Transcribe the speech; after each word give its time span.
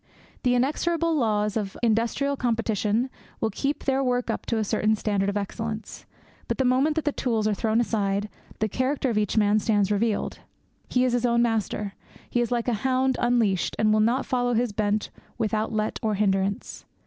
The 0.41 0.55
inexorable 0.55 1.15
laws 1.15 1.55
of 1.55 1.77
industrial 1.83 2.35
competition 2.35 3.07
will 3.39 3.51
keep 3.51 3.83
their 3.83 4.03
work 4.03 4.31
up 4.31 4.47
to 4.47 4.57
a 4.57 4.63
certain 4.63 4.95
standard 4.95 5.29
of 5.29 5.37
excellence. 5.37 6.07
But 6.47 6.57
the 6.57 6.65
moment 6.65 6.95
that 6.95 7.05
the 7.05 7.11
tools 7.11 7.47
are 7.47 7.53
thrown 7.53 7.79
aside 7.79 8.27
the 8.57 8.67
character 8.67 9.11
of 9.11 9.17
each 9.19 9.37
man 9.37 9.59
stands 9.59 9.91
revealed. 9.91 10.39
He 10.89 11.05
is 11.05 11.13
his 11.13 11.27
own 11.27 11.43
master. 11.43 11.93
He 12.31 12.41
is 12.41 12.51
like 12.51 12.67
a 12.67 12.73
hound 12.81 13.15
unleashed, 13.21 13.75
and 13.77 13.93
will 13.93 13.99
now 13.99 14.23
follow 14.23 14.55
his 14.55 14.71
bent 14.73 15.11
without 15.37 15.71
let 15.71 15.99
or 16.01 16.15
hindrance. 16.15 16.83